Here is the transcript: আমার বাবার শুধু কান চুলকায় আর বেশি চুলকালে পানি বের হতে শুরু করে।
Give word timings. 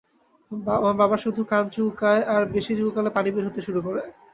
আমার 0.71 0.95
বাবার 0.99 1.19
শুধু 1.19 1.41
কান 1.45 1.65
চুলকায় 1.73 2.23
আর 2.33 2.41
বেশি 2.53 2.71
চুলকালে 2.79 3.09
পানি 3.15 3.29
বের 3.31 3.47
হতে 3.47 3.61
শুরু 3.67 3.79
করে। 3.87 4.01